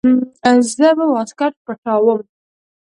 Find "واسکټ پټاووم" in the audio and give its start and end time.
1.13-2.19